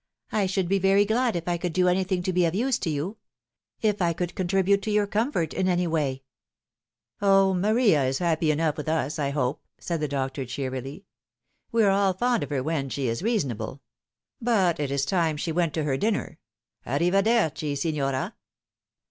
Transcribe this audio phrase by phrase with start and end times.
[0.31, 2.89] I should be very glad if I could do anything to be of use to
[2.89, 3.17] you;
[3.83, 6.23] if I could contribute to your comfort in any way."
[7.21, 11.05] <l O, Maria is happy enough with us, I hope," said the doctor cheerily."
[11.71, 13.83] We are aU fond of her when she is reasonable.
[14.41, 16.39] But it is time she went to her dinner.
[16.83, 18.33] A rivederci, signora."